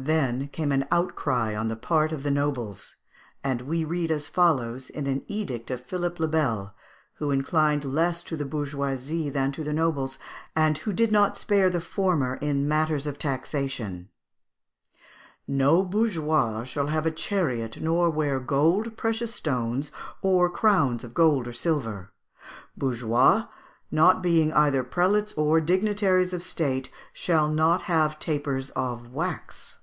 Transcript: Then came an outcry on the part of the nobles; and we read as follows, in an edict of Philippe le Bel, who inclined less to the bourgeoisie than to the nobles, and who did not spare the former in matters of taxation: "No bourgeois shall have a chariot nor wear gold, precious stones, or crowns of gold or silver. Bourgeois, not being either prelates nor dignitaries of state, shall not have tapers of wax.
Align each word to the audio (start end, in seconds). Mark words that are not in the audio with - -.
Then 0.00 0.46
came 0.50 0.70
an 0.70 0.86
outcry 0.92 1.56
on 1.56 1.66
the 1.66 1.74
part 1.74 2.12
of 2.12 2.22
the 2.22 2.30
nobles; 2.30 2.94
and 3.42 3.62
we 3.62 3.84
read 3.84 4.12
as 4.12 4.28
follows, 4.28 4.90
in 4.90 5.08
an 5.08 5.24
edict 5.26 5.72
of 5.72 5.80
Philippe 5.80 6.20
le 6.20 6.28
Bel, 6.28 6.72
who 7.14 7.32
inclined 7.32 7.84
less 7.84 8.22
to 8.22 8.36
the 8.36 8.44
bourgeoisie 8.44 9.28
than 9.28 9.50
to 9.50 9.64
the 9.64 9.72
nobles, 9.72 10.16
and 10.54 10.78
who 10.78 10.92
did 10.92 11.10
not 11.10 11.36
spare 11.36 11.68
the 11.68 11.80
former 11.80 12.36
in 12.36 12.68
matters 12.68 13.08
of 13.08 13.18
taxation: 13.18 14.08
"No 15.48 15.82
bourgeois 15.82 16.62
shall 16.62 16.86
have 16.86 17.04
a 17.04 17.10
chariot 17.10 17.78
nor 17.80 18.08
wear 18.08 18.38
gold, 18.38 18.96
precious 18.96 19.34
stones, 19.34 19.90
or 20.22 20.48
crowns 20.48 21.02
of 21.02 21.12
gold 21.12 21.48
or 21.48 21.52
silver. 21.52 22.12
Bourgeois, 22.76 23.46
not 23.90 24.22
being 24.22 24.52
either 24.52 24.84
prelates 24.84 25.36
nor 25.36 25.60
dignitaries 25.60 26.32
of 26.32 26.44
state, 26.44 26.88
shall 27.12 27.48
not 27.50 27.82
have 27.82 28.20
tapers 28.20 28.70
of 28.76 29.10
wax. 29.12 29.74